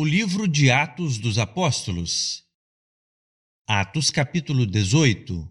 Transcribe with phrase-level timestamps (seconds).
[0.00, 2.42] O livro de Atos dos Apóstolos.
[3.68, 5.46] Atos capítulo 18.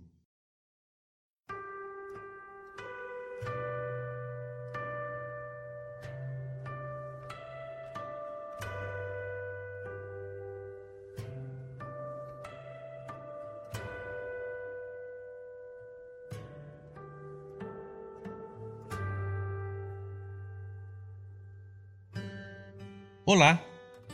[23.24, 23.69] Olá,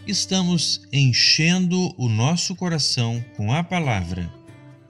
[0.07, 4.31] estamos enchendo o nosso coração com a palavra.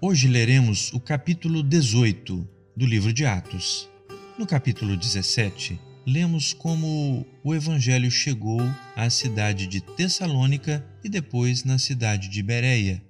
[0.02, 2.46] Hoje leremos o capítulo 18
[2.76, 3.90] do livro de Atos.
[4.38, 8.60] No capítulo 17, lemos como o evangelho chegou
[8.94, 13.02] à cidade de Tessalônica e depois na cidade de Bereia,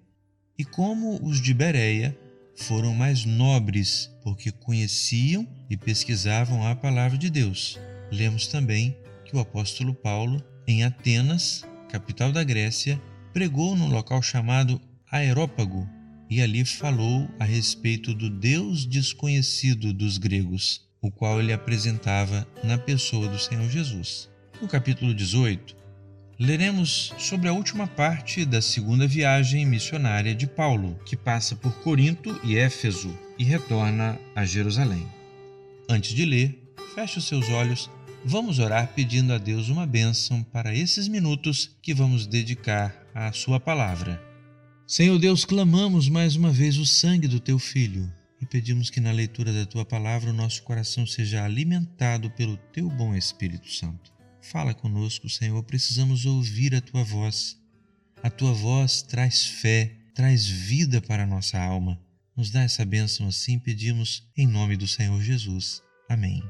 [0.59, 2.15] e como os de Bereia
[2.55, 7.79] foram mais nobres porque conheciam e pesquisavam a palavra de Deus.
[8.11, 8.95] Lemos também
[9.25, 13.01] que o apóstolo Paulo em Atenas, capital da Grécia,
[13.33, 14.81] pregou num local chamado
[15.11, 15.87] Aerópago
[16.29, 22.77] e ali falou a respeito do Deus desconhecido dos gregos, o qual ele apresentava na
[22.77, 24.29] pessoa do Senhor Jesus.
[24.61, 25.75] No capítulo 18,
[26.39, 32.39] leremos sobre a última parte da segunda viagem missionária de Paulo, que passa por Corinto
[32.43, 35.05] e Éfeso e retorna a Jerusalém.
[35.89, 37.89] Antes de ler, feche os seus olhos
[38.27, 43.59] Vamos orar pedindo a Deus uma bênção para esses minutos que vamos dedicar à Sua
[43.59, 44.19] palavra.
[44.87, 49.11] Senhor Deus, clamamos mais uma vez o sangue do Teu Filho e pedimos que na
[49.11, 54.11] leitura da Tua palavra o nosso coração seja alimentado pelo Teu bom Espírito Santo.
[54.41, 57.55] Fala conosco, Senhor, precisamos ouvir a Tua voz.
[58.23, 62.01] A Tua voz traz fé, traz vida para a nossa alma.
[62.35, 65.83] Nos dá essa bênção assim, pedimos em nome do Senhor Jesus.
[66.09, 66.41] Amém.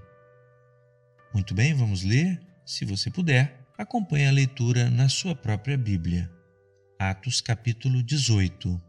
[1.36, 2.40] Muito bem, vamos ler?
[2.66, 6.32] Se você puder, acompanhe a leitura na sua própria Bíblia.
[6.98, 8.82] Atos capítulo 18.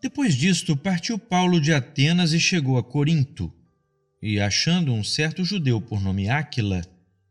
[0.00, 3.52] Depois disto, partiu Paulo de Atenas e chegou a Corinto.
[4.22, 6.80] E achando um certo judeu por nome Áquila,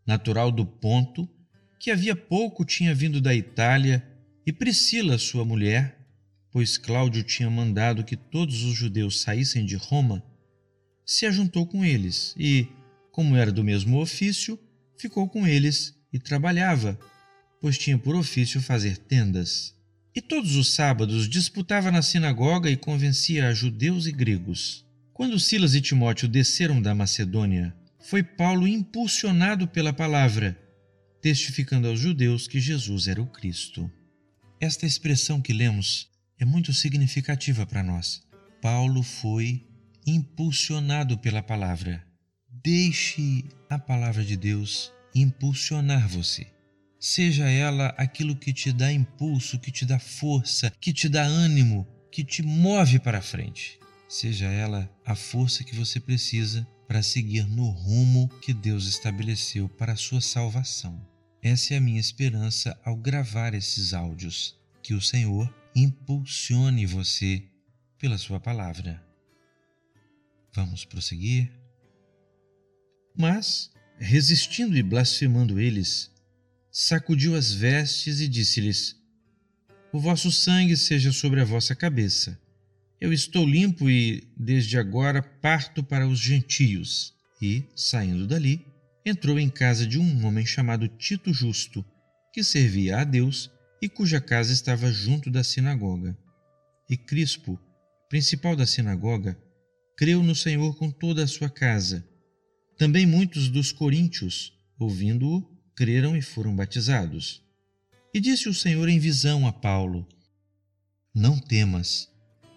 [0.06, 1.28] natural do Ponto,
[1.80, 4.08] que havia pouco tinha vindo da Itália,
[4.46, 5.98] e Priscila, sua mulher,
[6.52, 10.24] pois Cláudio tinha mandado que todos os judeus saíssem de Roma,
[11.04, 12.68] se ajuntou com eles e,
[13.12, 14.60] como era do mesmo ofício,
[14.98, 17.00] ficou com eles e trabalhava,
[17.62, 19.76] pois tinha por ofício fazer tendas.
[20.16, 24.86] E todos os sábados disputava na sinagoga e convencia a judeus e gregos.
[25.14, 30.58] Quando Silas e Timóteo desceram da Macedônia, foi Paulo impulsionado pela palavra,
[31.22, 33.92] testificando aos judeus que Jesus era o Cristo.
[34.60, 36.10] Esta expressão que lemos
[36.40, 38.22] é muito significativa para nós.
[38.62, 39.68] Paulo foi
[40.06, 42.09] impulsionado pela palavra.
[42.62, 46.48] Deixe a palavra de Deus impulsionar você.
[47.00, 51.88] Seja ela aquilo que te dá impulso, que te dá força, que te dá ânimo,
[52.12, 53.80] que te move para frente.
[54.10, 59.94] Seja ela a força que você precisa para seguir no rumo que Deus estabeleceu para
[59.94, 61.00] a sua salvação.
[61.42, 64.60] Essa é a minha esperança ao gravar esses áudios.
[64.84, 67.44] Que o Senhor impulsione você
[67.98, 69.02] pela sua palavra.
[70.54, 71.59] Vamos prosseguir?
[73.18, 76.12] Mas, resistindo e blasfemando eles,
[76.72, 78.96] sacudiu as vestes e disse-lhes:
[79.92, 82.40] O vosso sangue seja sobre a vossa cabeça.
[83.00, 87.14] Eu estou limpo e, desde agora, parto para os gentios.
[87.42, 88.66] E, saindo dali,
[89.06, 91.86] entrou em casa de um homem chamado Tito Justo,
[92.34, 93.50] que servia a Deus
[93.82, 96.18] e cuja casa estava junto da sinagoga.
[96.90, 97.58] E Crispo,
[98.10, 99.38] principal da sinagoga,
[99.96, 102.06] creu no Senhor com toda a sua casa
[102.80, 105.46] também muitos dos coríntios, ouvindo-o,
[105.76, 107.44] creram e foram batizados.
[108.14, 110.08] E disse o Senhor em visão a Paulo:
[111.14, 112.10] Não temas,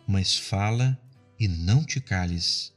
[0.06, 0.96] mas fala
[1.40, 2.72] e não te cales.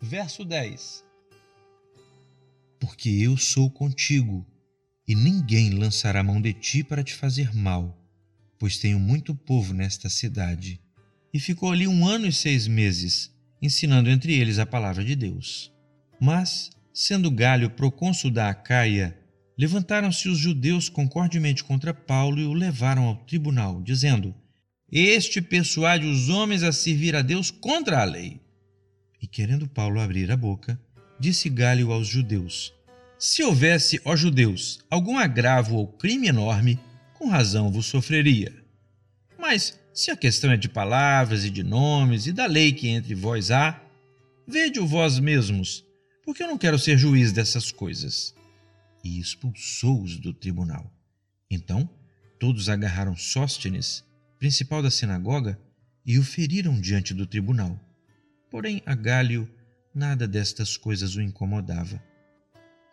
[0.00, 1.04] Verso 10
[2.80, 4.46] Porque eu sou contigo,
[5.06, 8.02] e ninguém lançará mão de ti para te fazer mal,
[8.58, 10.80] pois tenho muito povo nesta cidade.
[11.30, 13.30] E ficou ali um ano e seis meses,
[13.60, 15.73] ensinando entre eles a palavra de Deus.
[16.20, 19.16] Mas, sendo Galho procônsul da Acaia,
[19.58, 24.34] levantaram-se os judeus concordemente contra Paulo e o levaram ao tribunal, dizendo:
[24.90, 28.40] Este persuade os homens a servir a Deus contra a lei.
[29.20, 30.80] E querendo Paulo abrir a boca,
[31.18, 32.72] disse Galho aos judeus:
[33.18, 36.78] Se houvesse, ó judeus, algum agravo ou crime enorme,
[37.14, 38.52] com razão vos sofreria.
[39.38, 43.14] Mas, se a questão é de palavras e de nomes e da lei que entre
[43.14, 43.80] vós há,
[44.46, 45.84] vede-o vós mesmos
[46.24, 48.34] porque eu não quero ser juiz dessas coisas.
[49.02, 50.90] E expulsou-os do tribunal.
[51.50, 51.88] Então,
[52.38, 54.02] todos agarraram Sóstenes,
[54.38, 55.60] principal da sinagoga,
[56.06, 57.78] e o feriram diante do tribunal.
[58.50, 59.48] Porém, a Gálio
[59.94, 62.02] nada destas coisas o incomodava.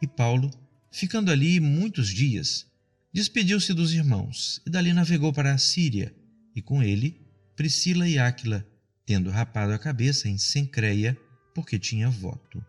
[0.01, 0.51] E Paulo,
[0.92, 2.68] ficando ali muitos dias,
[3.12, 6.13] despediu-se dos irmãos e dali navegou para a Síria,
[6.56, 7.19] e com ele
[7.56, 8.66] Priscila e Áquila,
[9.06, 11.18] tendo rapado a cabeça em Sencreia,
[11.54, 12.63] porque tinha voto.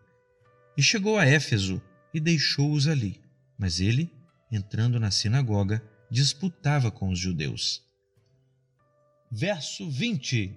[0.77, 1.81] E chegou a Éfeso
[2.13, 3.21] e deixou-os ali,
[3.57, 4.11] mas ele,
[4.51, 7.83] entrando na sinagoga, disputava com os judeus.
[9.31, 10.55] Verso 20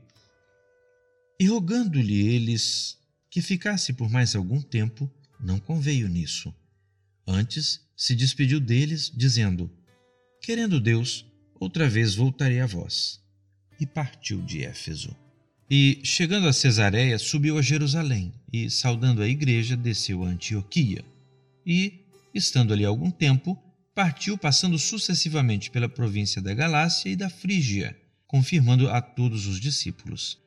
[1.41, 2.99] E rogando-lhe eles
[3.31, 6.55] que ficasse por mais algum tempo, não conveio nisso.
[7.27, 9.71] Antes se despediu deles, dizendo:
[10.41, 13.23] Querendo Deus, outra vez voltarei a vós.
[13.81, 15.15] E partiu de Éfeso.
[15.69, 21.05] E, chegando a Cesareia, subiu a Jerusalém, e, saudando a igreja, desceu a Antioquia.
[21.67, 23.59] E, estando ali algum tempo,
[23.95, 27.97] partiu passando sucessivamente pela província da Galácia e da Frígia,
[28.27, 30.39] confirmando a todos os discípulos.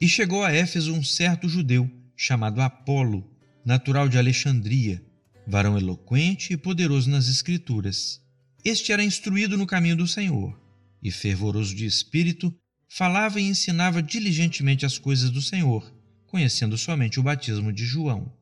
[0.00, 3.28] E chegou a Éfeso um certo judeu, chamado Apolo,
[3.64, 5.02] natural de Alexandria,
[5.46, 8.20] varão eloquente e poderoso nas Escrituras.
[8.64, 10.56] Este era instruído no caminho do Senhor,
[11.02, 12.54] e fervoroso de espírito,
[12.92, 15.94] falava e ensinava diligentemente as coisas do Senhor,
[16.26, 18.32] conhecendo somente o batismo de João.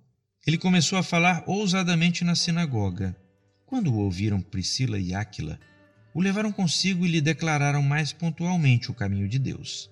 [0.47, 3.15] Ele começou a falar ousadamente na sinagoga
[3.67, 5.61] quando o ouviram Priscila e Áquila,
[6.15, 9.91] o levaram consigo e lhe declararam mais pontualmente o caminho de Deus.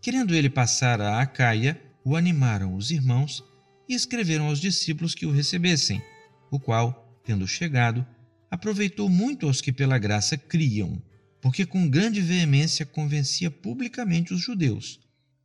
[0.00, 3.44] Querendo ele passar a Acaia, o animaram os irmãos
[3.86, 6.02] e escreveram aos discípulos que o recebessem,
[6.50, 8.06] o qual, tendo chegado,
[8.50, 11.02] aproveitou muito aos que pela graça criam,
[11.44, 14.98] porque com grande veemência convencia publicamente os judeus,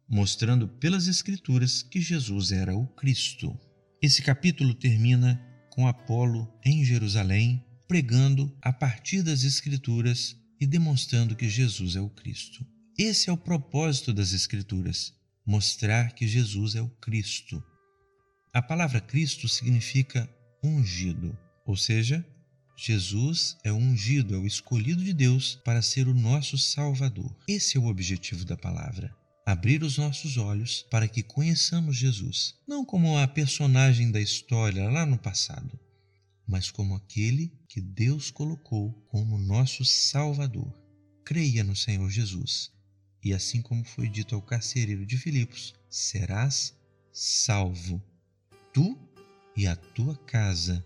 [0.08, 3.54] mostrando pelas Escrituras que Jesus era o Cristo.
[4.02, 5.36] Esse capítulo termina
[5.70, 12.10] com Apolo em Jerusalém, pregando a partir das Escrituras e demonstrando que Jesus é o
[12.10, 12.66] Cristo.
[12.98, 15.14] Esse é o propósito das Escrituras:
[15.46, 17.62] mostrar que Jesus é o Cristo.
[18.54, 22.26] A palavra Cristo significa ungido, ou seja,
[22.82, 27.36] Jesus é ungido, é o escolhido de Deus para ser o nosso Salvador.
[27.48, 29.18] Esse é o objetivo da palavra
[29.52, 35.08] abrir os nossos olhos para que conheçamos Jesus, não como a personagem da história lá
[35.08, 35.80] no passado,
[36.48, 40.72] mas como aquele que Deus colocou como nosso Salvador.
[41.26, 42.72] Creia no Senhor Jesus,
[43.24, 46.76] e assim como foi dito ao carcereiro de Filipos, serás
[47.12, 48.00] salvo,
[48.72, 48.98] tu
[49.58, 50.86] e a tua casa.